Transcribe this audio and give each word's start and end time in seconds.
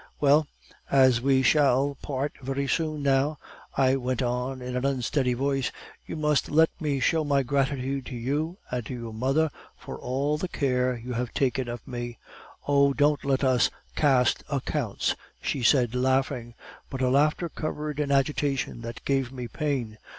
"'Well, 0.19 0.47
as 0.89 1.21
we 1.21 1.43
shall 1.43 1.93
part 2.01 2.31
very 2.41 2.67
soon, 2.67 3.03
now,' 3.03 3.37
I 3.77 3.97
went 3.97 4.23
on 4.23 4.59
in 4.59 4.75
an 4.75 4.83
unsteady 4.83 5.35
voice, 5.35 5.71
'you 6.07 6.15
must 6.15 6.49
let 6.49 6.71
me 6.79 6.99
show 6.99 7.23
my 7.23 7.43
gratitude 7.43 8.07
to 8.07 8.15
you 8.15 8.57
and 8.71 8.83
to 8.87 8.95
your 8.95 9.13
mother 9.13 9.51
for 9.77 9.99
all 9.99 10.39
the 10.39 10.47
care 10.47 10.97
you 10.97 11.13
have 11.13 11.35
taken 11.35 11.67
of 11.69 11.87
me.' 11.87 12.17
"'Oh, 12.67 12.93
don't 12.95 13.23
let 13.23 13.43
us 13.43 13.69
cast 13.95 14.43
accounts,' 14.49 15.15
she 15.39 15.61
said 15.61 15.93
laughing. 15.93 16.55
But 16.89 17.01
her 17.01 17.09
laughter 17.09 17.47
covered 17.47 17.99
an 17.99 18.11
agitation 18.11 18.81
that 18.81 19.05
gave 19.05 19.31
me 19.31 19.47
pain. 19.47 19.99